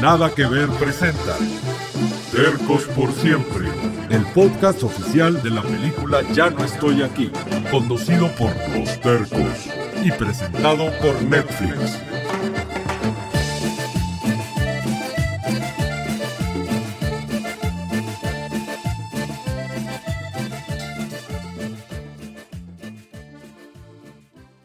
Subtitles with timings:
[0.00, 1.36] Nada que ver presenta
[2.30, 3.66] Tercos por siempre,
[4.10, 7.30] el podcast oficial de la película Ya no estoy aquí,
[7.70, 9.66] conducido por Los Tercos
[10.04, 11.98] y presentado por Netflix.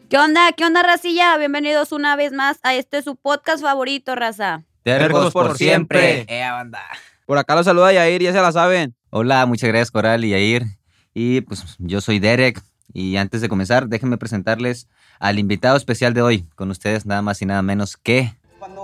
[0.09, 0.51] ¿Qué onda?
[0.51, 1.37] ¿Qué onda, racilla?
[1.37, 4.65] Bienvenidos una vez más a este su podcast favorito, raza.
[4.83, 6.25] Tercos por siempre.
[6.27, 6.81] Eh, banda.
[7.25, 8.95] Por acá los saluda Yair, ya se la saben.
[9.09, 10.65] Hola, muchas gracias Coral y Yair.
[11.13, 12.61] Y pues yo soy Derek.
[12.93, 14.87] Y antes de comenzar, déjenme presentarles
[15.19, 16.45] al invitado especial de hoy.
[16.55, 18.33] Con ustedes nada más y nada menos que...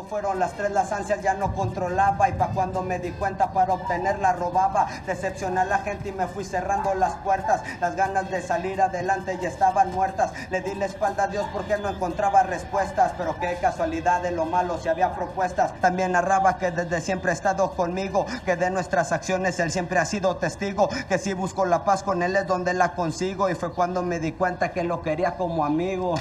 [0.04, 3.74] Fueron las tres las ansias ya no controlaba y pa' cuando me di cuenta para
[3.74, 4.88] obtenerla robaba.
[5.06, 7.64] Decepcioné a la gente y me fui cerrando las puertas.
[7.82, 10.32] Las ganas de salir adelante ya estaban muertas.
[10.50, 13.14] Le di la espalda a Dios porque no encontraba respuestas.
[13.18, 15.73] Pero qué casualidad de lo malo si había propuestas.
[15.82, 18.25] También narraba que desde siempre ha estado conmigo.
[18.45, 20.90] Que de nuestras acciones él siempre ha sido testigo.
[21.09, 23.50] Que si busco la paz con él es donde la consigo.
[23.50, 26.16] Y fue cuando me di cuenta que lo quería como amigo.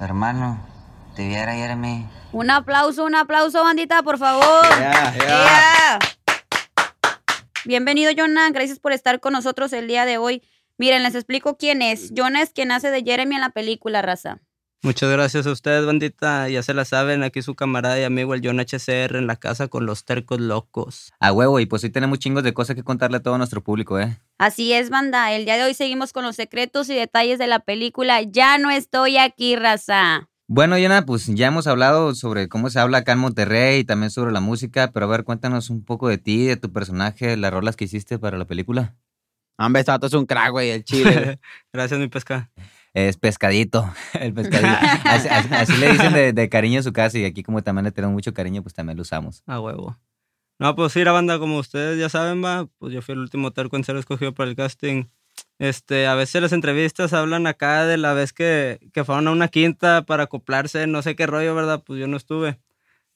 [0.00, 0.58] Hermano,
[1.16, 2.06] te viera Jeremy.
[2.32, 4.64] Un aplauso, un aplauso, bandita, por favor.
[4.78, 5.98] Yeah.
[7.64, 8.50] Bienvenido, Jonah.
[8.50, 10.42] Gracias por estar con nosotros el día de hoy.
[10.76, 12.12] Miren, les explico quién es.
[12.14, 14.42] Jonah es quien hace de Jeremy en la película, raza.
[14.82, 16.50] Muchas gracias a ustedes, bandita.
[16.50, 19.68] Ya se la saben, aquí su camarada y amigo el John HCR en la casa
[19.68, 21.12] con los tercos locos.
[21.18, 23.98] A huevo, y pues hoy tenemos chingos de cosas que contarle a todo nuestro público,
[23.98, 24.20] ¿eh?
[24.36, 25.32] Así es, banda.
[25.32, 28.70] El día de hoy seguimos con los secretos y detalles de la película Ya no
[28.70, 30.28] estoy aquí, raza.
[30.48, 34.10] Bueno, Yana, pues ya hemos hablado sobre cómo se habla acá en Monterrey y también
[34.10, 37.52] sobre la música, pero a ver, cuéntanos un poco de ti, de tu personaje, las
[37.52, 38.94] rolas que hiciste para la película.
[39.58, 41.40] Hombre, este vato es un crack, güey, el chile.
[41.72, 42.50] Gracias, mi pesca.
[42.94, 44.68] Es pescadito, el pescadito.
[45.04, 47.84] Así, así- así le dicen de, de cariño a su casa y aquí como también
[47.84, 49.42] le tenemos mucho cariño, pues también lo usamos.
[49.46, 49.98] A huevo.
[50.60, 53.50] No, pues sí, la banda, como ustedes ya saben, va, pues yo fui el último
[53.50, 55.04] terco en ser escogido para el casting.
[55.58, 59.48] Este, a veces las entrevistas hablan acá de la vez que, que fueron a una
[59.48, 61.82] quinta para acoplarse, no sé qué rollo, ¿verdad?
[61.84, 62.58] Pues yo no estuve.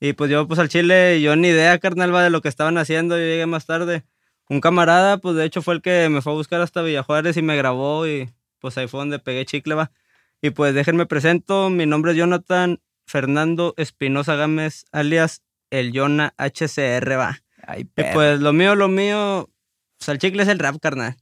[0.01, 2.79] Y pues yo, pues al chile, yo ni idea, carnal, va, de lo que estaban
[2.79, 4.05] haciendo, yo llegué más tarde.
[4.49, 7.43] Un camarada, pues de hecho fue el que me fue a buscar hasta Villajuárez y
[7.43, 9.93] me grabó y pues ahí fue donde pegué chicle, va.
[10.41, 17.19] Y pues déjenme presento, mi nombre es Jonathan Fernando Espinosa Gámez, alias el Jonah HCR,
[17.19, 17.43] va.
[17.67, 19.51] Ay, Y pues lo mío, lo mío,
[19.99, 21.17] sea, el chicle es el rap, carnal.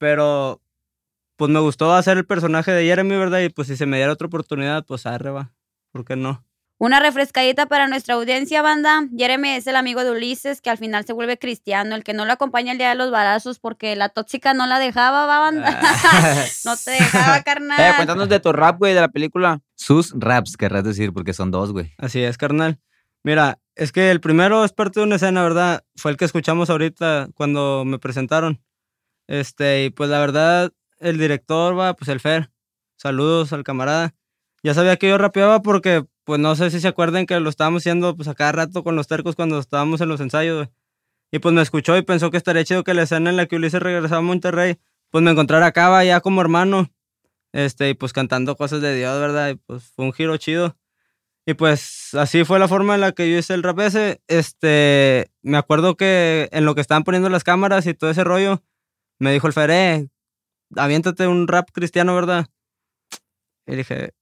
[0.00, 0.62] Pero,
[1.36, 3.40] pues me gustó hacer el personaje de Jeremy, ¿verdad?
[3.40, 5.52] Y pues si se me diera otra oportunidad, pues arre, va.
[5.92, 6.42] ¿Por qué no?
[6.78, 9.02] Una refrescadita para nuestra audiencia, banda.
[9.14, 12.24] Jeremy es el amigo de Ulises que al final se vuelve cristiano, el que no
[12.24, 15.78] lo acompaña el día de los balazos porque la tóxica no la dejaba, va, banda.
[16.64, 17.78] no te dejaba, carnal.
[17.78, 19.60] eh, cuéntanos de tu rap, güey, de la película.
[19.74, 21.92] Sus raps, querrás decir, porque son dos, güey.
[21.98, 22.80] Así es, carnal.
[23.22, 25.84] Mira, es que el primero es parte de una escena, ¿verdad?
[25.96, 28.62] Fue el que escuchamos ahorita cuando me presentaron.
[29.30, 32.50] Este, y pues la verdad, el director va, pues el Fer.
[32.96, 34.12] Saludos al camarada.
[34.64, 37.82] Ya sabía que yo rapeaba porque, pues no sé si se acuerdan que lo estábamos
[37.82, 40.68] haciendo pues a cada rato con los tercos cuando estábamos en los ensayos.
[41.30, 43.54] Y pues me escuchó y pensó que estaría chido que la escena en la que
[43.54, 44.78] Ulises regresaba a Monterrey,
[45.10, 46.90] pues me encontrara acá, ya como hermano.
[47.52, 49.50] Este, y pues cantando cosas de Dios, ¿verdad?
[49.50, 50.76] Y pues fue un giro chido.
[51.46, 54.22] Y pues así fue la forma en la que yo hice el rap ese.
[54.26, 58.60] Este, me acuerdo que en lo que estaban poniendo las cámaras y todo ese rollo,
[59.20, 60.08] me dijo el Feré,
[60.74, 62.46] aviéntate un rap cristiano, ¿verdad?
[63.66, 64.14] Y dije,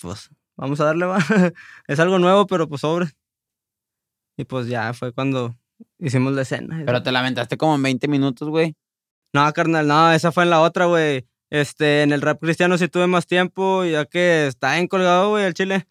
[0.00, 1.18] pues vamos a darle, va.
[1.88, 3.10] es algo nuevo, pero pues sobre.
[4.36, 5.54] Y pues ya fue cuando
[5.98, 6.82] hicimos la escena.
[6.86, 8.76] Pero te lamentaste como en 20 minutos, güey.
[9.32, 11.26] No, carnal, no, esa fue en la otra, güey.
[11.50, 15.44] Este, en el rap cristiano sí tuve más tiempo, ya que está en colgado, güey,
[15.44, 15.86] al chile.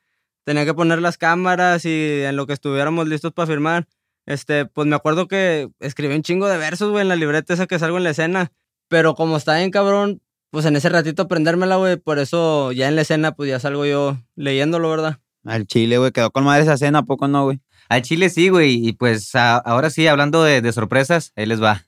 [0.45, 3.87] Tenía que poner las cámaras y en lo que estuviéramos listos para firmar.
[4.25, 7.67] Este, pues me acuerdo que escribí un chingo de versos, güey, en la libreta esa
[7.67, 8.51] que salgo en la escena.
[8.87, 11.97] Pero como está bien cabrón, pues en ese ratito aprendérmela, güey.
[11.97, 15.19] Por eso ya en la escena, pues ya salgo yo leyéndolo, ¿verdad?
[15.45, 17.59] Al chile, güey, quedó con madre esa escena, ¿a poco no, güey?
[17.89, 18.87] Al Chile sí, güey.
[18.87, 21.83] Y pues a- ahora sí, hablando de, de sorpresas, ahí les va.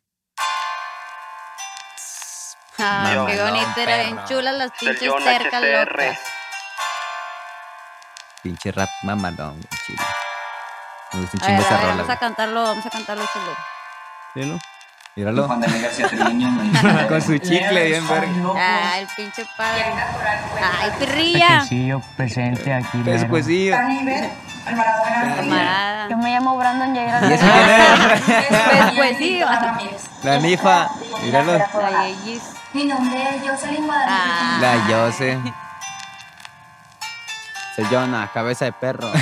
[2.78, 6.20] Ay, qué Mamalón, bonito, era bien chulas las pinches cercas locas.
[8.44, 10.00] Pinche rap mamalón, güey, Chile.
[11.16, 11.94] Me gusta un chingo esa rola.
[11.96, 13.56] vamos a cantarlo, vamos a cantarlo, chulo.
[14.34, 14.60] ¿Sí, no?
[15.16, 15.48] Míralo.
[15.48, 17.08] Juan Daniel García Treviño, güey.
[17.08, 18.98] Con su chicle bien verga.
[19.00, 19.86] El pinche padre.
[20.82, 21.48] Ay, pirrilla.
[21.48, 22.98] Pescuecillo presente aquí.
[22.98, 23.76] Pescuecillo.
[24.66, 26.10] Camarada.
[26.10, 28.94] Yo me llamo Brandon Jair ¿Y quién es?
[28.96, 30.24] Pues, pues.
[30.24, 30.90] La nifa.
[31.24, 31.58] Míralo.
[31.58, 32.44] La Yeyis.
[32.74, 34.60] Mi nombre es Jocelyn Guadalupe.
[34.60, 35.40] La Yose.
[37.76, 39.12] Se Jonah, cabeza de perro.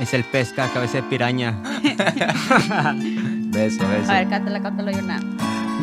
[0.00, 1.52] Es el pesca, cabeza de piraña.
[2.94, 4.10] Beso, beso.
[4.10, 5.20] A ver, cántala, cántala, Yona.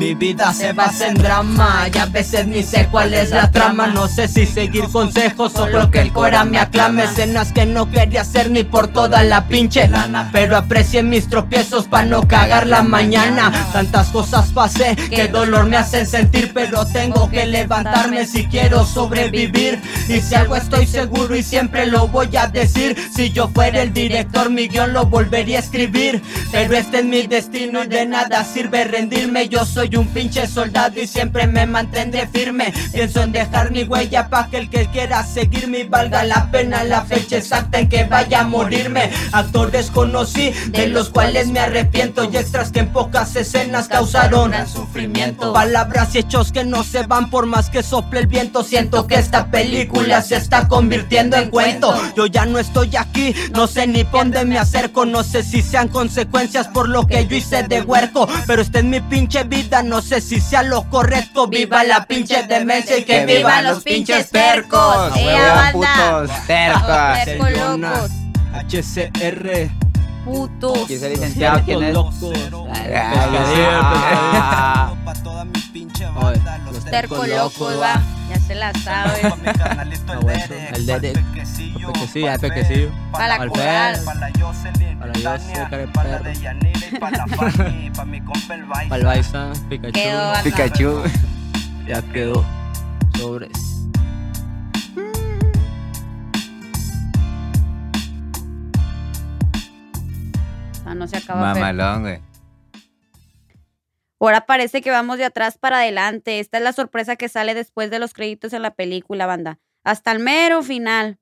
[0.01, 3.85] Mi vida se basa en drama y a veces ni sé cuál es la trama.
[3.85, 7.03] No sé si seguir consejos o lo que el cora me aclame.
[7.03, 10.31] Escenas que no quería hacer ni por toda la pinche lana.
[10.33, 13.51] Pero aprecié mis tropiezos para no cagar la mañana.
[13.73, 16.51] Tantas cosas pasé que dolor me hacen sentir.
[16.51, 19.79] Pero tengo que levantarme si quiero sobrevivir.
[20.09, 22.97] Y si algo estoy seguro y siempre lo voy a decir.
[23.15, 26.23] Si yo fuera el director, mi guion lo volvería a escribir.
[26.51, 29.47] Pero este es mi destino y de nada sirve rendirme.
[29.47, 32.73] Yo soy un pinche soldado y siempre me mantendré firme.
[32.93, 37.05] Pienso en dejar mi huella pa' que el que quiera seguirme valga la pena la
[37.05, 39.09] fecha exacta en que vaya a morirme.
[39.31, 44.67] Actores conocí, de los cuales me arrepiento y extras que en pocas escenas causaron gran
[44.67, 45.53] sufrimiento.
[45.53, 48.63] Palabras y hechos que no se van por más que sople el viento.
[48.63, 51.93] Siento que esta película se está convirtiendo en cuento.
[52.15, 55.05] Yo ya no estoy aquí, no sé ni por dónde me acerco.
[55.05, 58.27] No sé si sean consecuencias por lo que yo hice de huerco.
[58.47, 61.47] Pero esta es mi pinche vida, no sé si sea lo correcto.
[61.47, 65.15] Viva la pinche demencia y que vivan los pinches percos.
[65.17, 66.19] ¡Eh, Huevo, banda!
[66.19, 66.31] putos,
[67.51, 68.11] locos.
[68.69, 69.90] HCR.
[70.25, 70.87] Putos.
[70.87, 71.61] ¿Quién es el licenciado?
[71.65, 71.97] ¿Quién es?
[74.33, 74.93] Ah,
[76.71, 78.01] Los Terco locos, va.
[78.29, 79.21] Ya se la sabe.
[80.75, 81.23] El Derek.
[81.93, 82.91] Pequecillo, pequecillo.
[83.11, 83.99] Para la Al coral.
[84.05, 86.19] Para Jose, cara de perro.
[88.89, 89.99] Para el Baiza, Pikachu.
[90.43, 91.03] Pikachu.
[91.87, 92.45] Ya quedó.
[93.17, 93.70] Sobres.
[100.91, 101.53] Ah, no se acaba.
[101.53, 102.19] Mamalón, güey.
[104.19, 106.39] Ahora parece que vamos de atrás para adelante.
[106.39, 109.57] Esta es la sorpresa que sale después de los créditos en la película, banda.
[109.85, 111.17] Hasta el mero final.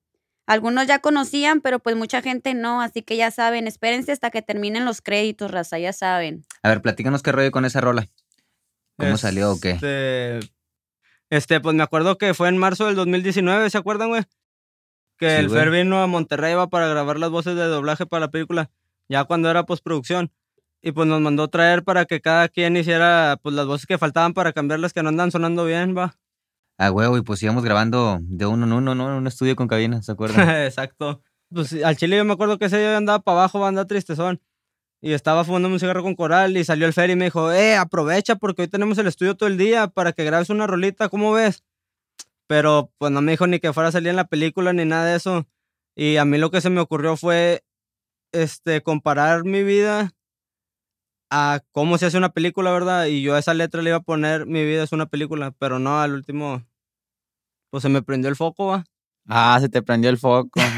[0.48, 4.42] Algunos ya conocían, pero pues mucha gente no, así que ya saben, espérense hasta que
[4.42, 6.44] terminen los créditos, raza, ya saben.
[6.64, 8.08] A ver, platícanos qué rollo con esa rola.
[8.98, 9.72] ¿Cómo salió o qué?
[9.72, 10.40] Este,
[11.30, 14.24] este, pues me acuerdo que fue en marzo del 2019, ¿se acuerdan, güey?
[15.20, 15.60] Que Sí, el güey.
[15.60, 18.72] Fer vino a Monterrey va para grabar las voces de doblaje para la película,
[19.10, 20.32] ya cuando era postproducción.
[20.82, 24.34] Y pues nos mandó traer para que cada quien hiciera pues las voces que faltaban
[24.34, 26.16] para cambiar las que no andan sonando bien, va.
[26.78, 29.10] Ah, huevo, y pues íbamos grabando de uno en uno, ¿no?
[29.10, 30.50] En un estudio con cabina, ¿se acuerdan?
[30.66, 31.22] Exacto.
[31.54, 34.42] Pues al chile yo me acuerdo que ese día andaba para abajo, andaba tristezón.
[35.02, 37.76] Y estaba fumando un cigarro con coral y salió el Fer y me dijo, eh,
[37.76, 41.32] aprovecha porque hoy tenemos el estudio todo el día para que grabes una rolita, ¿cómo
[41.32, 41.64] ves?
[42.48, 45.06] Pero pues no me dijo ni que fuera a salir en la película ni nada
[45.06, 45.48] de eso.
[45.96, 47.64] Y a mí lo que se me ocurrió fue,
[48.32, 50.12] este, comparar mi vida
[51.32, 53.06] a cómo se hace una película, ¿verdad?
[53.06, 55.80] Y yo a esa letra le iba a poner mi vida es una película, pero
[55.80, 56.64] no, al último,
[57.70, 58.86] pues se me prendió el foco, va.
[59.28, 60.60] Ah, se te prendió el foco.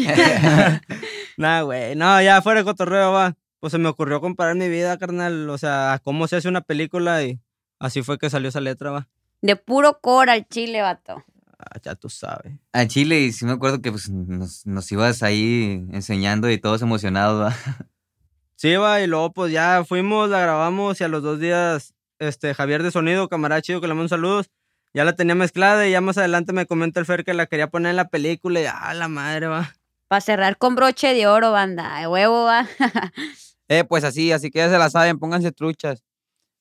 [1.40, 3.34] Nah, güey, no, ya fuera de cotorreo, va.
[3.60, 6.60] Pues se me ocurrió comparar mi vida, carnal, o sea, a cómo se hace una
[6.60, 7.40] película y
[7.78, 9.08] así fue que salió esa letra, va.
[9.40, 11.24] De puro cora al chile, vato.
[11.60, 12.54] Ah, ya tú sabes.
[12.72, 16.80] A Chile, y sí me acuerdo que pues, nos, nos ibas ahí enseñando y todos
[16.80, 17.56] emocionados, ¿va?
[18.56, 22.52] Sí, va, y luego pues ya fuimos, la grabamos y a los dos días, este,
[22.52, 24.50] Javier de Sonido, camarada chido, que le mando saludos,
[24.92, 27.68] ya la tenía mezclada y ya más adelante me comenta el Fer que la quería
[27.68, 29.72] poner en la película y ah, la madre, va.
[30.08, 32.00] Para cerrar con broche de oro, banda.
[32.00, 32.66] De huevo, va.
[33.68, 36.04] eh, pues así, así que ya se la saben, pónganse truchas.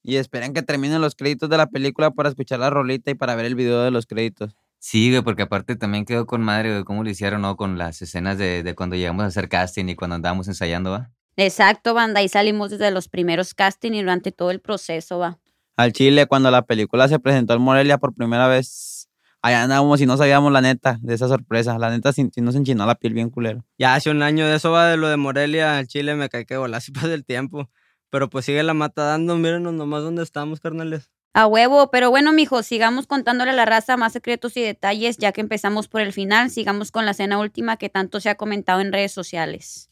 [0.04, 3.36] Y esperen que terminen los créditos de la película para escuchar la rolita y para
[3.36, 4.56] ver el video de los créditos.
[4.80, 7.58] Sí, güey, porque aparte también quedó con madre, güey, cómo lo hicieron, ¿no?
[7.58, 11.12] Con las escenas de, de cuando llegamos a hacer casting y cuando andábamos ensayando, ¿va?
[11.36, 12.20] Exacto, banda.
[12.20, 15.40] Ahí salimos desde los primeros casting y durante todo el proceso, va.
[15.78, 19.10] Al Chile, cuando la película se presentó en Morelia por primera vez,
[19.42, 21.78] allá andábamos y no sabíamos la neta de esa sorpresa.
[21.78, 23.66] La neta, si, si nos enchinó la piel bien culero.
[23.78, 26.46] Ya hace un año de eso va de lo de Morelia, al Chile me cae
[26.46, 27.70] que golazo pasa el tiempo.
[28.10, 31.10] Pero pues sigue la mata dando, mírenos nomás dónde estamos, carnales.
[31.34, 35.32] A huevo, pero bueno, mijo, sigamos contándole a la raza más secretos y detalles, ya
[35.32, 38.82] que empezamos por el final, sigamos con la escena última que tanto se ha comentado
[38.82, 39.90] en redes sociales.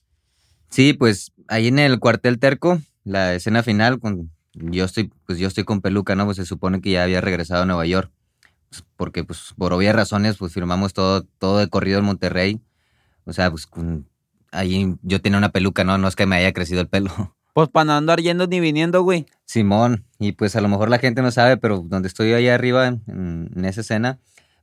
[0.69, 5.47] Sí, pues ahí en el cuartel terco, la escena final, con, yo estoy, pues yo
[5.47, 6.25] estoy con peluca, ¿no?
[6.25, 8.11] Pues se supone que ya había regresado a Nueva York.
[8.69, 12.61] Pues, porque, pues, por obvias razones, pues firmamos todo, todo de corrido en Monterrey.
[13.25, 13.67] O sea, pues
[14.51, 15.97] ahí yo tenía una peluca, ¿no?
[15.97, 17.36] No es que me haya crecido el pelo.
[17.57, 19.25] Pues para no andar yendo ni viniendo, güey.
[19.45, 22.85] Simón, y pues a lo mejor la gente no sabe, pero donde estoy allá arriba,
[22.85, 24.19] en, en esa escena,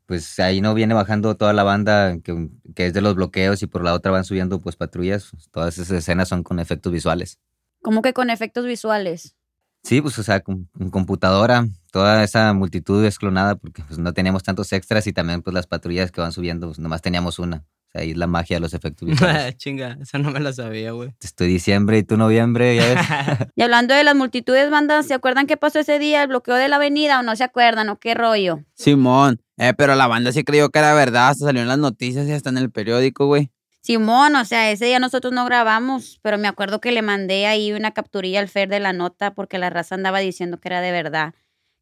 [0.07, 3.67] pues ahí no viene bajando toda la banda que, que, es de los bloqueos y
[3.67, 5.33] por la otra van subiendo pues patrullas.
[5.51, 7.41] Todas esas escenas son con efectos visuales.
[7.83, 9.35] ¿Cómo que con efectos visuales?
[9.83, 14.13] Sí, pues, o sea, con, con computadora, toda esa multitud es clonada porque pues, no
[14.13, 17.65] teníamos tantos extras y también pues las patrullas que van subiendo, pues nomás teníamos una.
[17.95, 19.57] Ahí es la magia de los efectos visuales.
[19.57, 21.15] Chinga, esa no me la sabía, güey.
[21.21, 23.49] Estoy diciembre y tú noviembre, ya ves.
[23.57, 26.23] Y hablando de las multitudes, banda, ¿se acuerdan qué pasó ese día?
[26.23, 28.61] ¿El bloqueo de la avenida o no se acuerdan o qué rollo?
[28.75, 32.27] Simón, eh, pero la banda sí creyó que era verdad, hasta salió en las noticias
[32.27, 33.51] y hasta en el periódico, güey.
[33.81, 37.73] Simón, o sea, ese día nosotros no grabamos, pero me acuerdo que le mandé ahí
[37.73, 40.91] una capturilla al Fer de la nota porque la raza andaba diciendo que era de
[40.91, 41.35] verdad,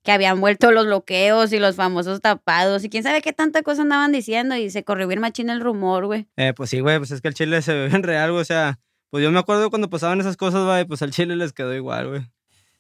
[0.03, 3.83] que habían vuelto los bloqueos y los famosos tapados y quién sabe qué tanta cosa
[3.83, 6.27] andaban diciendo y se corrió bien machín el rumor, güey.
[6.37, 8.43] Eh, pues sí, güey, pues es que el chile se ve bien real, güey.
[8.43, 8.81] O sea,
[9.11, 12.09] pues yo me acuerdo cuando pasaban esas cosas, güey, pues al chile les quedó igual,
[12.09, 12.23] güey.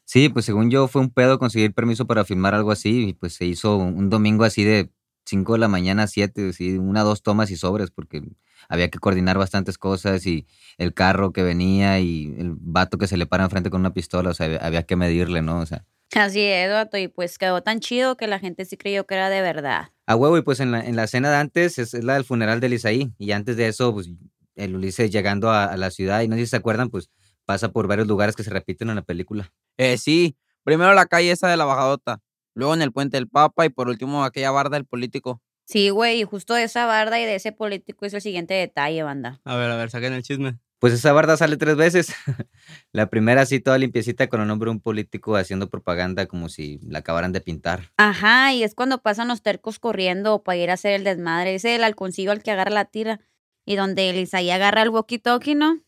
[0.04, 3.34] Sí, pues según yo fue un pedo conseguir permiso para filmar algo así y pues
[3.34, 4.90] se hizo un domingo así de
[5.26, 8.22] 5 de la mañana a 7, así, una, dos tomas y sobres porque
[8.68, 10.46] había que coordinar bastantes cosas y
[10.78, 14.30] el carro que venía y el vato que se le para enfrente con una pistola,
[14.30, 15.60] o sea, había que medirle, ¿no?
[15.60, 19.06] O sea, Así es, vato, y pues quedó tan chido que la gente sí creyó
[19.06, 19.90] que era de verdad.
[20.06, 22.24] a huevo y pues en la, en la escena de antes es, es la del
[22.24, 24.10] funeral de Isaí y antes de eso, pues
[24.54, 27.08] el Ulises llegando a, a la ciudad y no sé si se acuerdan, pues
[27.46, 29.50] pasa por varios lugares que se repiten en la película.
[29.78, 32.20] Eh, sí, primero la calle esa de la bajadota,
[32.54, 35.40] luego en el puente del Papa y por último aquella barda del político.
[35.64, 39.02] Sí, güey, y justo de esa barda y de ese político es el siguiente detalle,
[39.02, 39.40] banda.
[39.44, 40.58] A ver, a ver, saquen el chisme.
[40.82, 42.12] Pues esa barda sale tres veces.
[42.92, 46.80] la primera así toda limpiecita con el nombre de un político haciendo propaganda como si
[46.82, 47.92] la acabaran de pintar.
[47.98, 51.54] Ajá, y es cuando pasan los tercos corriendo para ir a hacer el desmadre.
[51.54, 53.20] Ese es el halconcillo al que agarra la tira.
[53.64, 55.78] Y donde el Isaí agarra el walkie-talkie, ¿no?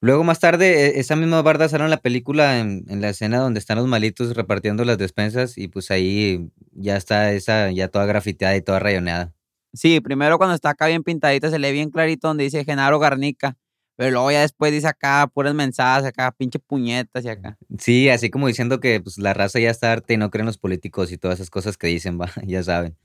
[0.00, 3.38] Luego más tarde, e- esa misma barda sale en la película, en, en la escena
[3.38, 8.06] donde están los malitos repartiendo las despensas y pues ahí ya está esa, ya toda
[8.06, 9.34] grafiteada y toda rayoneada.
[9.72, 13.56] Sí, primero cuando está acá bien pintadita se lee bien clarito donde dice Genaro Garnica,
[13.96, 17.56] pero luego ya después dice acá puras mensajes, acá pinche puñetas y acá.
[17.78, 20.58] Sí, así como diciendo que pues, la raza ya está harta y no creen los
[20.58, 22.96] políticos y todas esas cosas que dicen, va, ya saben.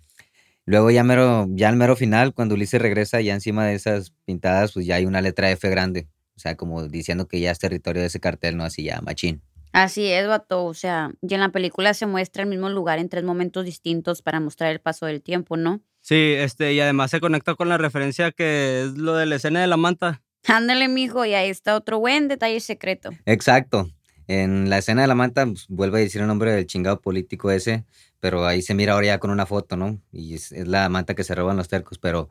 [0.65, 4.73] Luego ya mero, ya al mero final, cuando Ulises regresa, ya encima de esas pintadas,
[4.73, 6.07] pues ya hay una letra F grande.
[6.35, 8.63] O sea, como diciendo que ya es territorio de ese cartel, ¿no?
[8.63, 9.41] Así ya, machín.
[9.71, 10.65] Así es, vato.
[10.65, 14.21] O sea, y en la película se muestra el mismo lugar en tres momentos distintos
[14.21, 15.81] para mostrar el paso del tiempo, ¿no?
[16.01, 19.61] Sí, este, y además se conecta con la referencia que es lo de la escena
[19.61, 20.21] de la manta.
[20.47, 23.11] Ándale, mijo, y ahí está otro buen detalle secreto.
[23.25, 23.89] Exacto.
[24.27, 27.49] En la escena de la manta, pues, vuelve a decir el nombre del chingado político
[27.51, 27.85] ese,
[28.19, 29.99] pero ahí se mira ahora ya con una foto, ¿no?
[30.11, 32.29] Y es, es la manta que se roban los tercos, pero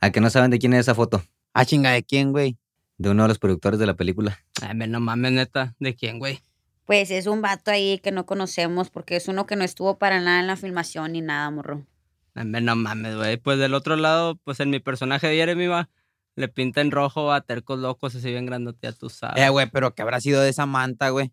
[0.00, 1.22] ¿a que no saben de quién es esa foto?
[1.52, 2.56] Ah, chinga, ¿de quién, güey?
[2.96, 4.38] De uno de los productores de la película.
[4.62, 5.74] Ay, me- no mames, neta.
[5.78, 6.40] ¿De quién, güey?
[6.86, 10.20] Pues es un vato ahí que no conocemos porque es uno que no estuvo para
[10.20, 11.86] nada en la filmación ni nada, morro.
[12.34, 13.36] Ay, me- no mames, güey.
[13.36, 15.88] Pues del otro lado, pues en mi personaje de Jeremy va,
[16.36, 19.42] le pinta en rojo a tercos locos así bien grandote, ya tú sabes.
[19.42, 21.32] Eh, güey, pero ¿qué habrá sido de esa manta, güey?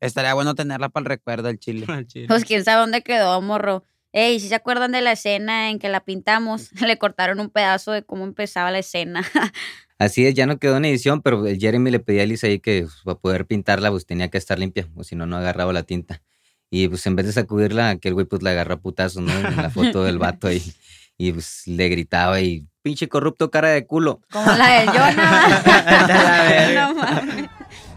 [0.00, 1.86] Estaría bueno tenerla para el recuerdo del chile.
[1.88, 2.26] Al chile.
[2.28, 3.84] Pues quién sabe dónde quedó, morro.
[4.12, 7.92] Ey, si se acuerdan de la escena en que la pintamos, le cortaron un pedazo
[7.92, 9.22] de cómo empezaba la escena.
[9.98, 12.60] Así es, ya no quedó en edición, pero el Jeremy le pedía a Lisa ahí
[12.60, 15.72] que pues, para poder pintarla, pues tenía que estar limpia, o si no, no agarraba
[15.72, 16.22] la tinta.
[16.70, 19.32] Y pues en vez de sacudirla, aquel güey pues la agarró a putazos, ¿no?
[19.32, 20.62] En la foto del vato ahí.
[21.20, 24.20] Y pues le gritaba y pinche corrupto cara de culo.
[24.30, 26.68] Como la del Jonah.
[26.74, 27.50] no mames.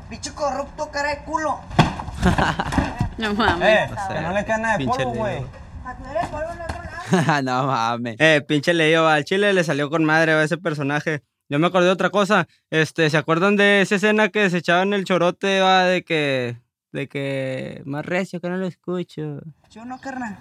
[0.10, 1.60] Pinche corrupto, cara de culo.
[3.20, 3.68] No mames.
[3.68, 5.46] Eh, sea, que no le queda nada de polvo, güey.
[7.44, 8.16] no mames.
[8.18, 11.22] Eh, pinche Leo, al chile le salió con madre a ese personaje.
[11.48, 12.48] Yo me acordé de otra cosa.
[12.72, 16.58] Este, ¿se acuerdan de esa escena que se echaban el chorote, va, de que,
[16.92, 19.42] de que, más recio, que no lo escucho?
[19.70, 20.40] ¿Yo no, carnal?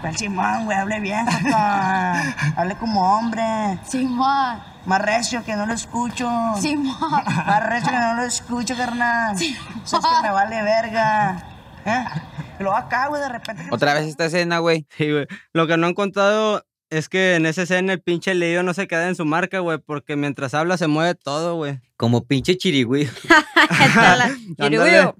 [0.00, 2.20] Pues Simón, güey, hable bien, papá.
[2.56, 3.78] Hable como hombre.
[3.86, 6.28] Simón, Más recio que no lo escucho.
[6.60, 6.96] Simón.
[7.46, 9.36] Más recio que no lo escucho, carnal.
[9.84, 11.44] Sabes que me vale verga.
[11.86, 12.04] ¿Eh?
[12.58, 13.66] Luego acá, güey, de repente.
[13.70, 14.86] Otra vez esta escena, güey.
[14.96, 15.26] Sí, güey.
[15.52, 18.86] Lo que no han contado es que en esa escena el pinche Leo no se
[18.86, 21.80] queda en su marca, güey, porque mientras habla se mueve todo, güey.
[21.96, 24.36] Como pinche Ándale.
[24.56, 25.16] Chirigüío.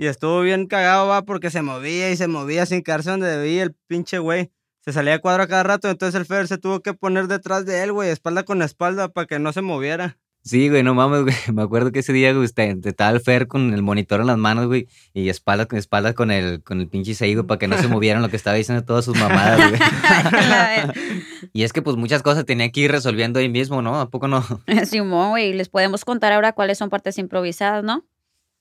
[0.00, 3.64] Y estuvo bien cagado, va, porque se movía y se movía sin quedarse donde debía
[3.64, 4.50] el pinche güey.
[4.82, 7.66] Se salía de cuadro a cada rato, entonces el Fer se tuvo que poner detrás
[7.66, 10.16] de él, güey, espalda con espalda, para que no se moviera.
[10.42, 11.34] Sí, güey, no mames, güey.
[11.52, 14.38] Me acuerdo que ese día, güey, este, estaba el Fer con el monitor en las
[14.38, 17.68] manos, güey, y espalda con espalda con el, con el pinche Isaí, güey, para que
[17.68, 19.80] no se movieran lo que estaba diciendo todas sus mamadas, güey.
[21.52, 24.00] Y es que, pues, muchas cosas tenía que ir resolviendo ahí mismo, ¿no?
[24.00, 24.42] ¿A poco no?
[24.86, 28.06] Simón, güey, les podemos contar ahora cuáles son partes improvisadas, ¿no?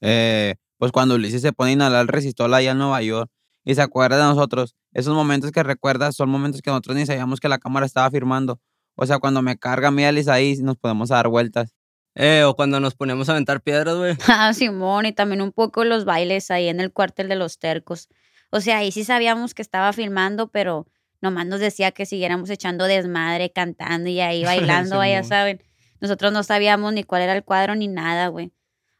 [0.01, 3.29] Eh, pues cuando Ulises se pone a inhalar el resistol allá en Nueva York
[3.65, 7.39] y se acuerda de nosotros, esos momentos que recuerdas son momentos que nosotros ni sabíamos
[7.39, 8.59] que la cámara estaba firmando.
[8.95, 11.75] O sea, cuando me carga a mí Alice ahí nos podemos dar vueltas.
[12.15, 14.15] Eh, o cuando nos poníamos a aventar piedras, güey.
[14.27, 18.07] Ah, Simón, y también un poco los bailes ahí en el cuartel de los tercos.
[18.49, 20.87] O sea, ahí sí sabíamos que estaba filmando, pero
[21.21, 24.43] nomás nos decía que siguiéramos echando desmadre, cantando y ahí
[24.89, 25.61] bailando, ya saben.
[25.99, 28.51] Nosotros no sabíamos ni cuál era el cuadro ni nada, güey.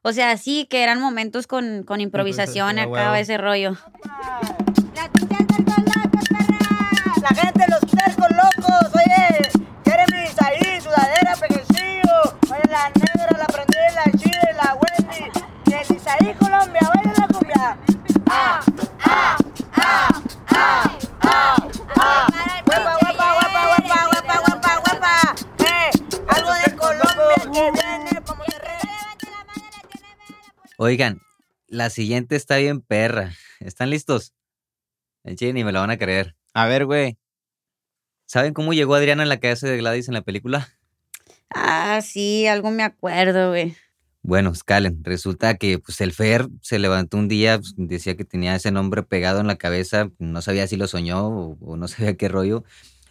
[0.02, 3.16] O sea, sí que eran momentos con, con improvisación Improvisación, a acá, huevo.
[3.16, 3.78] ese rollo.
[7.22, 9.50] La gente, los tercos locos, oye,
[9.86, 15.26] Jeremy, ahí, sudadera, pequeñillo, oye, la negra, la prendida, la chile, la Wendy,
[15.66, 17.78] y el Isaí, Colombia, baila la cumbia.
[18.30, 18.60] Ah,
[19.04, 19.38] ah,
[19.76, 20.08] ah,
[20.48, 20.92] ah,
[21.22, 21.56] ah,
[22.00, 22.62] ah.
[22.66, 25.36] Guapa, guapa, guapa, guapa, guapa, guapa, guapa.
[25.60, 25.92] Eh,
[26.30, 28.69] algo de Colombia que viene Monterrey.
[30.82, 31.20] Oigan,
[31.68, 33.34] la siguiente está bien perra.
[33.60, 34.34] ¿Están listos?
[35.26, 36.38] En chile ni me la van a creer.
[36.54, 37.18] A ver, güey.
[38.26, 40.70] ¿Saben cómo llegó Adriana en la cabeza de Gladys en la película?
[41.50, 43.76] Ah, sí, algo me acuerdo, güey.
[44.22, 45.04] Bueno, escalen.
[45.04, 49.04] Resulta que pues, el Fer se levantó un día, pues, decía que tenía ese nombre
[49.04, 52.64] pegado en la cabeza, no sabía si lo soñó o, o no sabía qué rollo,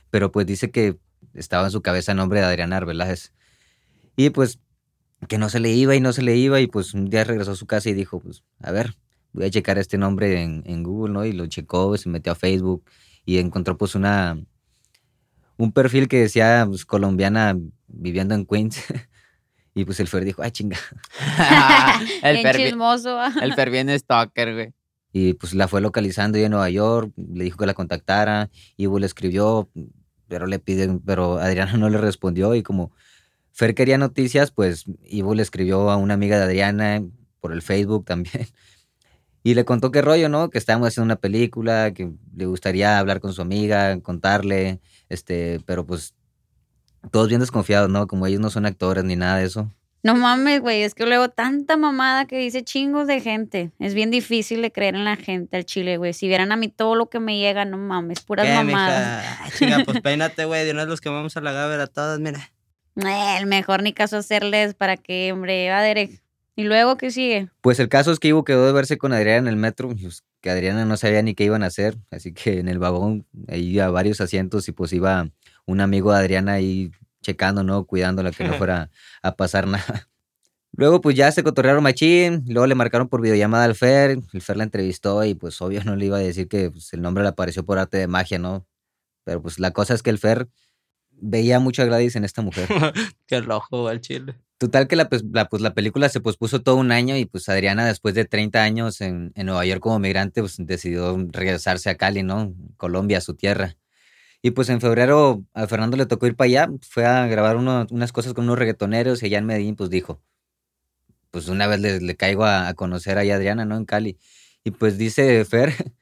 [0.09, 0.97] pero pues dice que
[1.35, 3.35] estaba en su cabeza el nombre de Adriana Arbeláez.
[4.17, 4.59] Y pues
[5.27, 7.53] que no se le iba y no se le iba y pues un día regresó
[7.53, 8.95] a su casa y dijo, pues a ver,
[9.33, 11.25] voy a checar este nombre en, en Google, ¿no?
[11.25, 12.85] Y lo checó, se metió a Facebook
[13.25, 14.39] y encontró pues una,
[15.57, 17.59] un perfil que decía pues, colombiana
[17.89, 18.83] viviendo en Queens.
[19.75, 20.77] Y pues el Fer dijo, ah, chinga.
[22.25, 23.17] el, Fer, chismoso.
[23.41, 24.75] el Fer bien stalker, güey.
[25.13, 28.99] Y pues la fue localizando ya en Nueva York, le dijo que la contactara, Ivo
[28.99, 29.71] le escribió,
[30.27, 32.91] pero le piden, pero Adriana no le respondió y como
[33.59, 37.03] Fer quería noticias, pues Ivo le escribió a una amiga de Adriana
[37.41, 38.47] por el Facebook también.
[39.45, 40.51] Y le contó qué rollo, ¿no?
[40.51, 45.87] Que estábamos haciendo una película, que le gustaría hablar con su amiga, contarle, este, pero
[45.87, 46.13] pues
[47.13, 48.09] todos bien desconfiados, ¿no?
[48.09, 49.73] Como ellos no son actores ni nada de eso.
[50.03, 53.71] No mames, güey, es que luego tanta mamada que dice chingos de gente.
[53.79, 56.13] Es bien difícil de creer en la gente al chile, güey.
[56.13, 59.23] Si vieran a mí todo lo que me llega, no mames, puras ¿Qué, mamadas.
[59.23, 59.59] mija?
[59.59, 62.19] Chinga, pues peínate, güey, de una vez los que vamos a la Gaber a todas,
[62.19, 62.51] mira.
[63.07, 66.21] Eh, mejor ni caso hacerles para que, hombre, va Derek.
[66.57, 67.49] ¿Y luego qué sigue?
[67.61, 70.03] Pues el caso es que Ivo quedó de verse con Adriana en el metro, y,
[70.03, 73.27] pues, que Adriana no sabía ni qué iban a hacer, así que en el vagón,
[73.47, 75.31] ahí a varios asientos, y pues iba
[75.67, 76.91] un amigo de Adriana ahí
[77.23, 77.85] checando, ¿no?
[77.85, 78.91] Cuidándola que no fuera
[79.23, 80.09] a pasar nada.
[80.73, 84.57] Luego pues ya se cotorrearon machín, luego le marcaron por videollamada al Fer, el Fer
[84.57, 87.31] la entrevistó y pues obvio no le iba a decir que pues, el nombre le
[87.31, 88.67] apareció por arte de magia, ¿no?
[89.25, 90.49] Pero pues la cosa es que el Fer
[91.21, 92.69] veía mucho a Gladys en esta mujer.
[93.27, 94.35] Qué rojo, al chile.
[94.59, 97.49] Total que la, pues, la, pues, la película se pospuso todo un año y pues
[97.49, 101.97] Adriana después de 30 años en, en Nueva York como migrante pues decidió regresarse a
[101.97, 102.53] Cali, ¿no?
[102.77, 103.77] Colombia, su tierra.
[104.43, 107.87] Y pues en febrero a Fernando le tocó ir para allá, fue a grabar uno-
[107.91, 110.21] unas cosas con unos reggaetoneros y allá en Medellín pues dijo,
[111.31, 113.77] pues una vez le, le caigo a, a conocer ahí a Adriana, ¿no?
[113.77, 114.19] En Cali.
[114.65, 115.73] Y pues dice Fer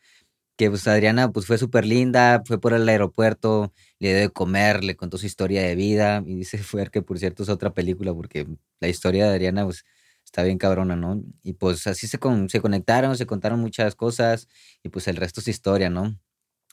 [0.57, 4.83] que pues Adriana pues fue súper linda, fue por el aeropuerto, le dio de comer,
[4.85, 8.13] le contó su historia de vida y dice Fer que por cierto es otra película
[8.15, 8.47] porque
[8.81, 9.85] la historia de Adriana pues
[10.25, 11.23] está bien cabrona, ¿no?
[11.43, 14.49] Y pues así se, con- se conectaron, se contaron muchas cosas
[14.83, 16.19] y pues el resto es historia, ¿no?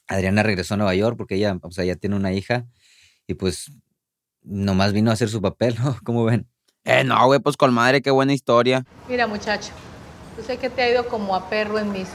[0.06, 2.66] Adriana regresó a Nueva York porque ella, o sea, ya tiene una hija
[3.26, 3.70] y pues
[4.42, 5.96] nomás vino a hacer su papel, ¿no?
[6.04, 6.46] ¿Cómo ven?
[6.84, 8.84] Eh, no, güey, pues con madre, qué buena historia.
[9.08, 9.72] Mira, muchacho,
[10.36, 12.12] yo sé que te ha ido como a perro en misa,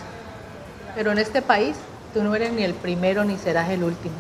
[1.00, 1.78] pero en este país
[2.14, 4.16] tú no eres ni el primero ni serás el último.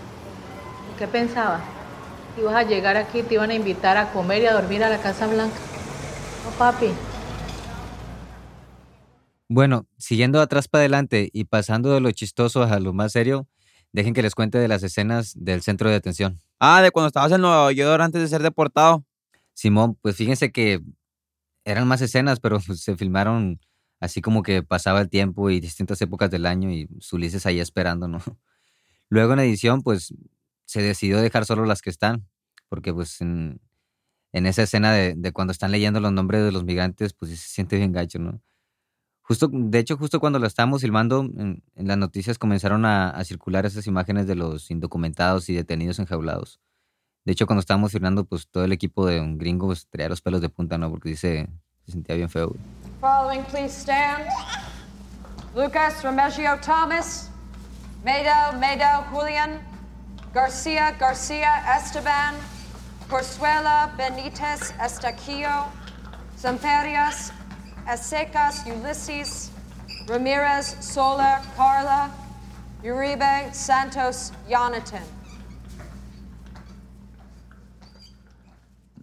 [0.97, 1.61] ¿Qué pensabas?
[2.37, 5.01] Ibas a llegar aquí, te iban a invitar a comer y a dormir a la
[5.01, 5.57] Casa Blanca.
[6.45, 6.85] No, papi.
[9.49, 13.45] Bueno, siguiendo atrás para adelante y pasando de lo chistoso a lo más serio,
[13.91, 16.39] dejen que les cuente de las escenas del centro de detención.
[16.61, 19.03] Ah, de cuando estabas en Nueva York antes de ser deportado.
[19.53, 20.79] Simón, pues fíjense que
[21.65, 23.59] eran más escenas, pero se filmaron
[23.99, 28.07] así como que pasaba el tiempo y distintas épocas del año y Ulises ahí esperando,
[28.07, 28.19] ¿no?
[29.09, 30.13] Luego en edición, pues
[30.65, 32.27] se decidió dejar solo las que están,
[32.69, 33.59] porque pues en,
[34.31, 37.77] esa escena de, cuando están leyendo los nombres de los migrantes, pues sí se siente
[37.77, 38.41] bien gacho, ¿no?
[39.21, 43.87] Justo, de hecho, justo cuando lo estábamos filmando, en, las noticias comenzaron a, circular esas
[43.87, 46.59] imágenes de los indocumentados y detenidos enjaulados.
[47.25, 50.21] De hecho, cuando estábamos filmando, pues todo el equipo de un gringo pues, traía los
[50.21, 50.89] pelos de punta, ¿no?
[50.89, 51.47] Porque dice,
[51.85, 52.55] se sentía bien feo.
[53.01, 54.27] Following, please stand.
[55.55, 57.29] Lucas Remigio Thomas,
[58.03, 59.63] Mado Mado Julian,
[60.33, 62.35] Garcia Garcia Esteban,
[63.07, 65.71] Corsuela Benitez Estaquillo,
[66.37, 67.31] Zamperias
[67.87, 69.49] Esecas Ulysses,
[70.05, 72.11] Ramirez Sola Carla,
[72.83, 75.18] Uribe Santos Jonathan.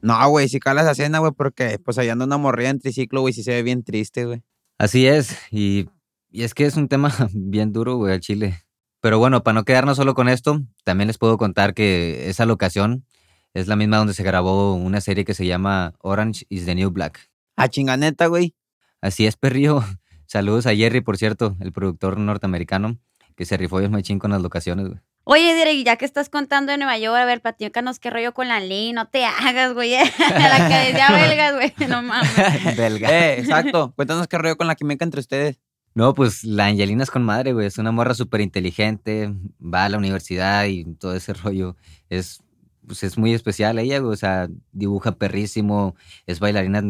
[0.06, 3.22] No, güey, sí cala esa escena, güey, porque pues allá anda una morrilla en triciclo,
[3.22, 4.40] güey, sí se ve bien triste, güey.
[4.78, 5.88] Así es, y,
[6.30, 8.62] y es que es un tema bien duro, güey, al chile.
[9.00, 13.04] Pero bueno, para no quedarnos solo con esto, también les puedo contar que esa locación
[13.52, 16.90] es la misma donde se grabó una serie que se llama Orange is the New
[16.92, 17.28] Black.
[17.56, 18.54] A chinganeta, güey.
[19.00, 19.82] Así es, perrío.
[20.26, 22.96] Saludos a Jerry, por cierto, el productor norteamericano,
[23.34, 25.00] que se rifó el machín con las locaciones, güey.
[25.28, 28.46] Oye, Derek, ya que estás contando de Nueva York, a ver, platícanos qué rollo con
[28.46, 29.90] la ley, no te hagas, güey.
[30.18, 32.76] la que decía belgas, güey, no mames.
[32.76, 33.10] Belga.
[33.10, 33.92] Eh, exacto.
[33.96, 35.58] Cuéntanos qué rollo con la química entre ustedes.
[35.94, 37.66] No, pues la Angelina es con madre, güey.
[37.66, 41.76] Es una morra súper inteligente, va a la universidad y todo ese rollo.
[42.08, 42.40] Es,
[42.86, 44.12] pues, es muy especial ella, güey.
[44.12, 46.82] O sea, dibuja perrísimo, es bailarina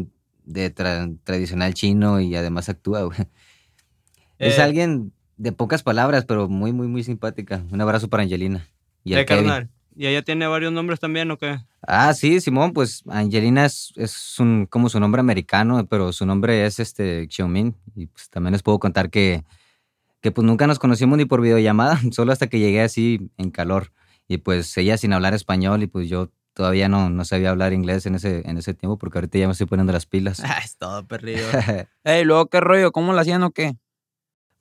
[0.45, 3.19] de tra- tradicional chino y además actúa, güey.
[4.39, 4.63] Es Eh.
[4.63, 7.63] alguien de pocas palabras, pero muy, muy, muy simpática.
[7.71, 8.67] Un abrazo para Angelina.
[9.05, 9.45] Y al Eh, Kevin.
[9.45, 9.71] carnal.
[9.99, 11.59] ¿Y ella tiene varios nombres también o qué?
[11.87, 16.67] Ah, sí, Simón, pues Angelina es, es un, como su nombre americano, pero su nombre
[16.67, 17.75] es este Xiaomin.
[17.95, 19.43] Y pues también les puedo contar que,
[20.21, 23.93] que pues nunca nos conocimos ni por videollamada, solo hasta que llegué así en calor.
[24.29, 28.07] Y pues ella sin hablar español y pues yo todavía no, no sabía hablar inglés
[28.07, 30.41] en ese, en ese tiempo porque ahorita ya me estoy poniendo las pilas.
[30.45, 31.47] Ah, es todo perdido.
[32.05, 33.77] Ey, luego qué rollo, ¿cómo la hacían o qué?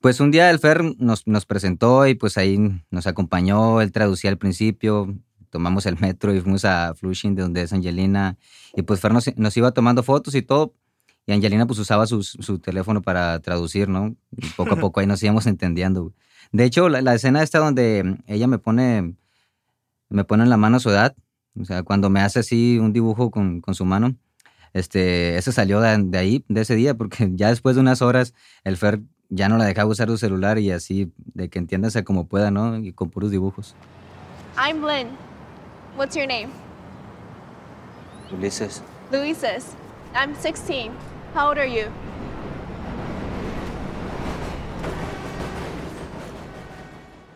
[0.05, 2.59] Pues un día el Fer nos, nos presentó y pues ahí
[2.91, 5.11] nos acompañó, él traducía al principio,
[5.49, 8.37] tomamos el metro y fuimos a Flushing, de donde es Angelina,
[8.75, 10.75] y pues Fer nos, nos iba tomando fotos y todo,
[11.25, 14.15] y Angelina pues usaba su, su teléfono para traducir, ¿no?
[14.37, 16.13] Y poco a poco ahí nos íbamos entendiendo.
[16.51, 19.15] De hecho, la, la escena esta donde ella me pone,
[20.09, 21.15] me pone en la mano su edad,
[21.59, 24.15] o sea, cuando me hace así un dibujo con, con su mano,
[24.73, 28.35] este, eso salió de, de ahí, de ese día, porque ya después de unas horas
[28.63, 32.27] el Fer ya no la dejaba usar su celular y así, de que entiéndase como
[32.27, 32.77] pueda, ¿no?
[32.77, 33.75] Y con puros dibujos.
[34.57, 35.09] I'm Lynn.
[35.97, 36.49] What's your name?
[38.31, 38.81] Ulises.
[39.11, 39.75] Luises.
[40.13, 40.91] I'm 16.
[41.35, 41.89] How old are you?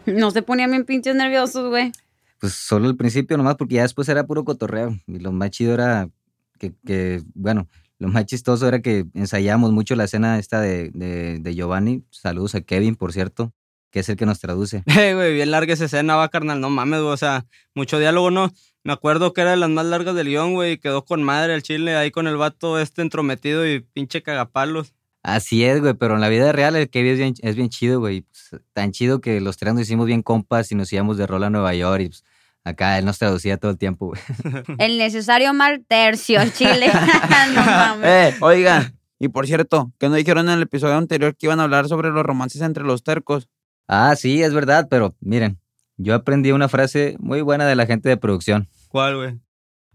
[0.06, 1.92] No se ponían bien pinches nerviosos, güey.
[2.40, 4.98] Pues solo al principio nomás, porque ya después era puro cotorreo.
[5.08, 6.10] Y lo más chido era
[6.58, 7.68] que, que, bueno,
[8.00, 12.04] lo más chistoso era que ensayábamos mucho la escena esta de, de, de Giovanni.
[12.12, 13.54] Saludos a Kevin, por cierto,
[13.92, 14.84] que es el que nos traduce.
[14.98, 16.62] Eh, güey, bien larga esa escena, va, carnal.
[16.62, 17.14] No mames, güey.
[17.14, 18.52] O sea, mucho diálogo, ¿no?
[18.86, 20.74] Me acuerdo que era de las más largas del guion, güey.
[20.74, 24.94] y Quedó con madre el chile ahí con el vato este entrometido y pinche cagapalos.
[25.22, 28.00] Así es, güey, pero en la vida real el Kevin es bien, es bien chido,
[28.00, 28.22] güey.
[28.22, 31.44] Pues, tan chido que los tres nos hicimos bien compas y nos íbamos de rol
[31.44, 32.24] a Nueva York y pues,
[32.70, 34.22] acá él nos traducía todo el tiempo, güey.
[34.78, 36.88] El necesario mal tercio, chile.
[37.54, 38.06] no mames.
[38.06, 41.64] Eh, oigan, y por cierto, que no dijeron en el episodio anterior que iban a
[41.64, 43.50] hablar sobre los romances entre los tercos.
[43.88, 45.60] Ah, sí, es verdad, pero miren,
[45.98, 48.68] yo aprendí una frase muy buena de la gente de producción.
[48.88, 49.40] ¿Cuál, güey?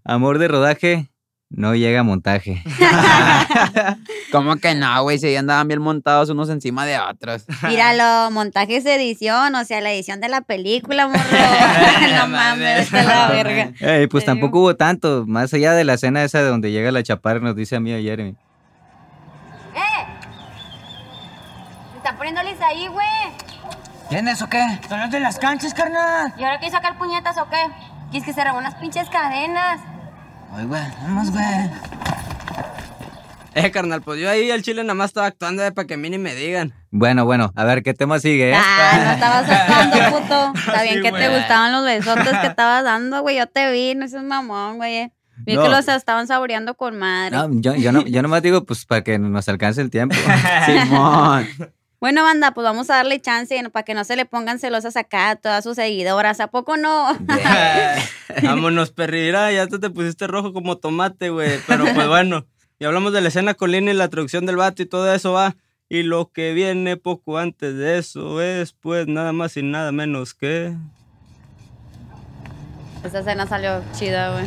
[0.05, 1.11] Amor de rodaje
[1.51, 2.63] no llega a montaje.
[4.33, 5.19] ¿Cómo que no, güey?
[5.19, 7.45] Si ya andaban bien montados unos encima de otros.
[7.69, 11.21] Míralo, montajes de edición, o sea, la edición de la película, morro.
[12.17, 13.73] no mames, a la verga.
[13.81, 17.03] Ey, pues tampoco hubo tanto, más allá de la escena esa de donde llega la
[17.03, 18.31] chaparra nos dice a mí y a Jeremy.
[18.31, 20.07] ¡Eh!
[21.93, 23.07] ¿Me está poniendo lisa ahí, güey?
[24.09, 24.63] ¿Tienes o qué?
[24.89, 26.33] Son los de las canchas, carnal.
[26.37, 27.71] ¿Y ahora quieres sacar puñetas o qué?
[28.11, 29.81] ¿Quieres que se unas pinches cadenas?
[30.57, 31.45] Ay, güey, vamos, güey.
[33.57, 35.97] Eh, carnal, pues yo ahí al chile nada más estaba actuando de para que a
[35.97, 36.73] mí ni me digan.
[36.91, 38.51] Bueno, bueno, a ver, ¿qué tema sigue?
[38.51, 38.55] eh?
[38.57, 40.53] Ah, no estabas actuando, puto.
[40.59, 41.39] Está bien Sí, que te güey.
[41.39, 43.37] gustaban los besotes que estabas dando, güey.
[43.39, 45.13] Yo te vi, no seas mamón, güey.
[45.47, 45.63] Vi No.
[45.63, 47.37] que los estaban saboreando con madre.
[47.37, 50.17] No, yo, yo, no, yo nomás digo, pues, para que nos alcance el tiempo.
[50.67, 51.47] Simón.
[52.05, 55.31] Bueno, banda, pues vamos a darle chance para que no se le pongan celosas acá
[55.31, 56.39] a todas sus seguidoras.
[56.39, 57.07] ¿A poco no?
[58.43, 61.61] Vámonos, perrira, ya tú te pusiste rojo como tomate, güey.
[61.67, 62.45] Pero pues bueno,
[62.79, 65.33] y hablamos de la escena con Lina y la traducción del vato y todo eso
[65.33, 65.57] va.
[65.89, 70.35] Y lo que viene poco antes de eso es, pues, nada más y nada menos
[70.35, 70.77] que.
[73.03, 74.45] Esa escena salió chida, güey.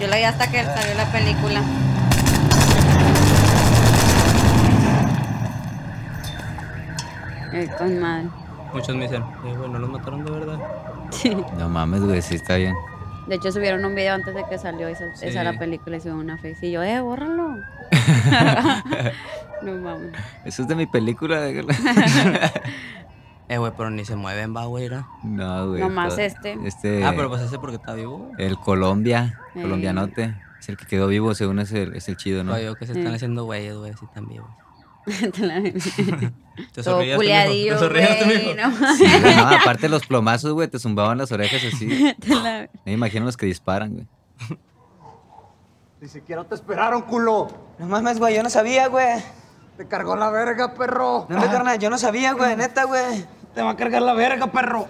[0.00, 1.87] Yo la vi hasta que salió la película.
[7.52, 8.28] Eh, con madre.
[8.72, 10.58] Muchos me dicen, eh, güey, no los mataron de verdad.
[11.10, 11.36] Sí.
[11.58, 12.74] No mames, güey, sí está bien.
[13.26, 15.26] De hecho, subieron un video antes de que salió esa, Sí.
[15.26, 16.66] esa la película y subieron una face.
[16.66, 17.56] Y yo, eh, bórralo.
[19.62, 20.12] no mames.
[20.44, 21.40] Eso es de mi película.
[23.50, 24.90] Eh, güey, pero ni se mueven, va, güey.
[24.90, 25.08] ¿no?
[25.22, 25.80] No, güey.
[25.80, 26.58] Nomás todo- este.
[26.66, 27.02] Este.
[27.02, 28.30] Ah, pero pues ese porque está vivo.
[28.36, 29.62] El Colombia, Eh.
[29.62, 30.34] colombianote.
[30.60, 32.52] Es el que quedó vivo, según es el, es el chido, ¿no?
[32.52, 34.50] Oye, que se están haciendo güeyes, güey, si están vivos.
[35.32, 37.16] Te la- Te Todo sonrías, mijo.
[37.18, 38.56] culiadillo, Te sonrías, güey, mijo.
[38.56, 39.04] no Sí,
[39.36, 42.14] no, aparte los plomazos, güey, te zumbaban las orejas así.
[42.20, 44.06] Te la- Me imagino los que disparan, güey.
[46.00, 47.48] Ni siquiera te esperaron, culo.
[47.78, 49.20] No mames, güey, yo no sabía, güey.
[49.76, 51.26] Te cargó la verga, perro.
[51.28, 53.24] No, hombre, carnal, yo no sabía, güey, neta, güey.
[53.54, 54.86] Te va a cargar la verga, perro.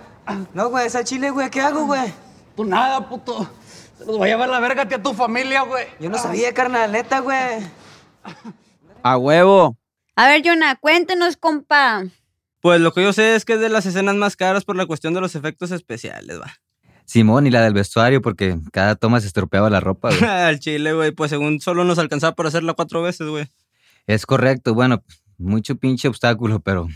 [0.53, 2.13] No, güey, esa chile, güey, ¿qué hago, güey?
[2.57, 3.49] Tú nada, puto.
[3.97, 5.87] Se los voy a llevar la verga a ti a tu familia, güey.
[5.99, 7.39] Yo no sabía, carnal, neta, güey.
[9.03, 9.77] A huevo.
[10.19, 12.05] A ver, Jonah, cuéntenos, compa.
[12.61, 14.85] Pues lo que yo sé es que es de las escenas más caras por la
[14.85, 16.53] cuestión de los efectos especiales, va.
[17.05, 20.25] Simón y la del vestuario, porque cada toma se estropeaba la ropa, güey.
[20.29, 23.47] Al chile, güey, pues según solo nos alcanzaba por hacerla cuatro veces, güey.
[24.09, 25.05] Es correcto, bueno,
[25.37, 26.89] mucho pinche obstáculo, pero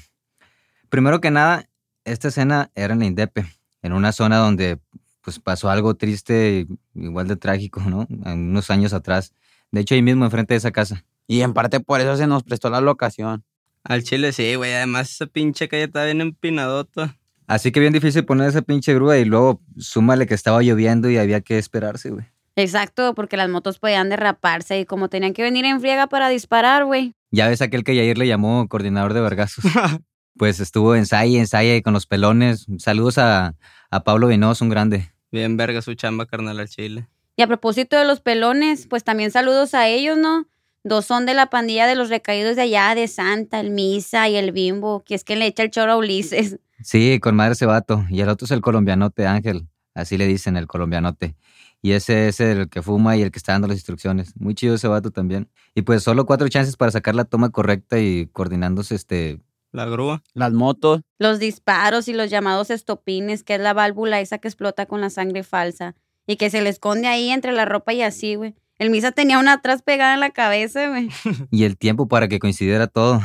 [0.89, 1.69] primero que nada,
[2.05, 3.47] esta escena era en la Indepe,
[3.83, 4.81] en una zona donde
[5.21, 8.09] pues pasó algo triste, igual de trágico, ¿no?
[8.09, 9.33] Unos años atrás.
[9.71, 11.05] De hecho, ahí mismo enfrente de esa casa.
[11.27, 13.45] Y en parte por eso se nos prestó la locación.
[13.85, 17.17] Al chile sí, güey, además esa pinche calle está bien empinadota.
[17.47, 21.19] Así que bien difícil poner esa pinche grúa y luego súmale que estaba lloviendo y
[21.19, 22.27] había que esperarse, güey.
[22.55, 26.85] Exacto, porque las motos podían derraparse y como tenían que venir en friega para disparar,
[26.85, 27.15] güey.
[27.31, 29.65] Ya ves aquel que ayer le llamó coordinador de vergazos.
[30.37, 32.67] pues estuvo ensaya y con los pelones.
[32.79, 33.55] Saludos a,
[33.91, 35.11] a Pablo Vinoz, un grande.
[35.31, 37.09] Bien verga su chamba, carnal, al chile.
[37.37, 40.47] Y a propósito de los pelones, pues también saludos a ellos, ¿no?
[40.85, 44.37] Dos son de la pandilla de los recaídos de allá, de Santa, el Misa y
[44.37, 46.59] el Bimbo, que es que le echa el choro a Ulises.
[46.85, 48.05] Sí, con madre ese vato.
[48.11, 49.69] Y el otro es el colombianote, Ángel.
[49.95, 51.37] Así le dicen, el colombianote.
[51.81, 54.35] Y ese es el que fuma y el que está dando las instrucciones.
[54.37, 55.49] Muy chido ese vato también.
[55.77, 59.41] Y pues solo cuatro chances para sacar la toma correcta y coordinándose este...
[59.71, 60.25] La grúa.
[60.35, 61.03] Las motos.
[61.21, 65.09] Los disparos y los llamados estopines, que es la válvula esa que explota con la
[65.09, 65.95] sangre falsa.
[66.27, 68.57] Y que se le esconde ahí entre la ropa y así, güey.
[68.79, 71.11] El Misa tenía una atrás pegada en la cabeza, güey.
[71.51, 73.21] y el tiempo para que coincidiera todo.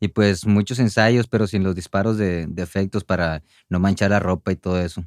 [0.00, 4.20] y pues muchos ensayos, pero sin los disparos de, de efectos para no manchar la
[4.20, 5.04] ropa y todo eso.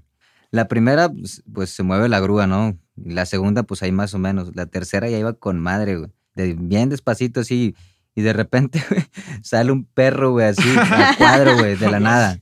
[0.52, 2.78] La primera, pues, pues, se mueve la grúa, ¿no?
[2.96, 4.56] La segunda, pues ahí más o menos.
[4.56, 6.12] La tercera ya iba con madre, güey.
[6.34, 7.76] De, bien despacito, así.
[8.16, 9.04] Y de repente, güey,
[9.44, 12.40] sale un perro, güey, así, a cuadro, güey, de la nada.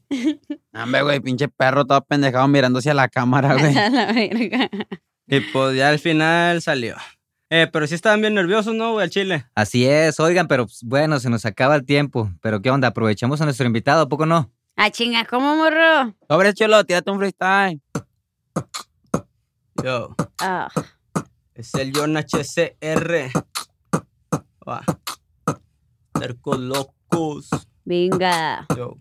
[0.74, 3.76] Hombre, güey, pinche perro todo pendejado mirando hacia la cámara, güey.
[3.76, 4.70] A la verga.
[5.28, 6.96] Y pues ya al final salió.
[7.56, 9.46] Eh, pero sí estaban bien nerviosos, ¿no, güey, al chile?
[9.54, 12.32] Así es, oigan, pero pues, bueno, se nos acaba el tiempo.
[12.42, 12.88] Pero ¿qué onda?
[12.88, 14.52] Aprovechamos a nuestro invitado, ¿a poco no?
[14.76, 16.16] Ah, chinga, ¿cómo morro?
[16.28, 17.80] Sobre cholo, tírate un freestyle.
[19.84, 20.16] Yo.
[20.42, 20.68] Ah.
[21.54, 23.30] Es el John HCR.
[24.68, 24.82] Va.
[26.20, 27.50] Tercos locos.
[27.86, 28.66] Venga.
[28.76, 28.98] Yo.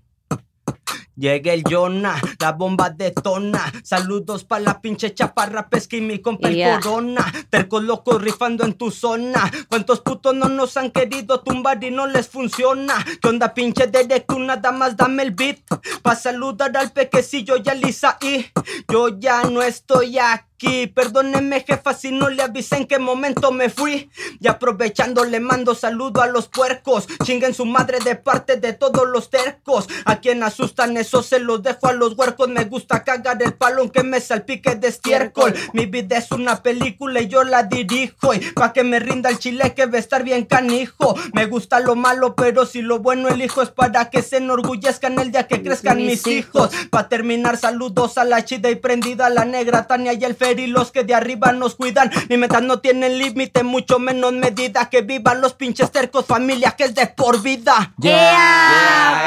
[1.14, 3.70] Llega el Jonah, la bomba detona.
[3.84, 7.30] Saludos pa' la pinche chaparra pesca y mi compa el corona.
[7.50, 9.50] Tercos locos rifando en tu zona.
[9.68, 12.94] ¿Cuántos putos no nos han querido tumbar y no les funciona?
[13.20, 14.26] ¿Qué onda pinche Derek?
[14.26, 15.58] Tú nada más dame el beat.
[16.02, 18.46] Pa' saludar al pequecillo y a Lisa y
[18.90, 20.51] yo ya no estoy aquí.
[20.94, 24.10] Perdóneme jefa si no le avisé en qué momento me fui.
[24.40, 27.06] Y aprovechando le mando saludo a los puercos.
[27.24, 29.88] Chinguen su madre de parte de todos los tercos.
[30.04, 32.48] A quien asustan eso se los dejo a los huercos.
[32.48, 35.54] Me gusta cagar el palo aunque me salpique de estiércol.
[35.72, 38.34] Mi vida es una película y yo la dirijo.
[38.34, 41.16] Y pa' que me rinda el chile que va a estar bien canijo.
[41.32, 45.32] Me gusta lo malo pero si lo bueno elijo es para que se enorgullezcan el
[45.32, 46.70] día que crezcan mis hijos.
[46.90, 50.92] Pa' terminar saludos a la chida y prendida, la negra Tania y el Y los
[50.92, 52.10] que de arriba nos cuidan.
[52.28, 54.88] Mi metas no tienen límite, mucho menos medida.
[54.90, 57.92] Que vivan los pinches tercos, familia que es de por vida.
[57.96, 59.22] ¡Venga!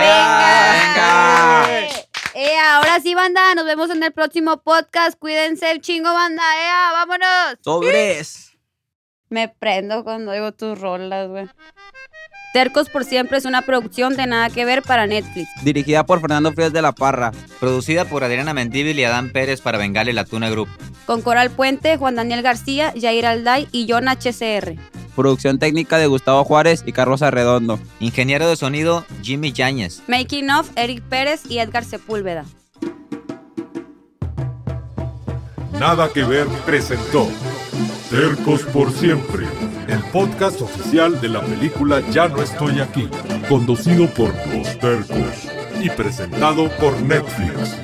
[2.38, 5.17] Eh, ahora sí, banda, nos vemos en el próximo podcast.
[5.17, 6.43] Cuídense, chingo, banda.
[6.61, 7.59] ¡Ea, vámonos!
[7.61, 8.51] Sobres.
[9.29, 11.47] Me prendo cuando oigo tus rolas, güey.
[12.53, 15.49] Tercos por siempre es una producción de nada que ver para Netflix.
[15.63, 17.33] Dirigida por Fernando Frías de la Parra.
[17.59, 20.69] Producida por Adriana Mendíbil y Adán Pérez para Bengal y la Tuna Group.
[21.06, 24.76] Con Coral Puente, Juan Daniel García, Jair Alday y John HCR.
[25.15, 27.80] Producción técnica de Gustavo Juárez y Carlos Arredondo.
[28.00, 30.02] Ingeniero de sonido, Jimmy Yáñez.
[30.08, 32.46] Making of, Eric Pérez y Edgar Sepúlveda.
[35.80, 37.28] Nada que ver presentó
[38.10, 39.46] Tercos por siempre,
[39.88, 43.10] el podcast oficial de la película Ya no estoy aquí,
[43.50, 45.48] conducido por Los Tercos
[45.82, 47.76] y presentado por Netflix.